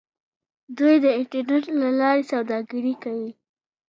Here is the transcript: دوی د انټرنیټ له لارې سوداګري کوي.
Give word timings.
دوی 0.77 0.95
د 1.03 1.05
انټرنیټ 1.17 1.65
له 1.81 1.89
لارې 1.99 2.23
سوداګري 2.31 2.93
کوي. 3.03 3.31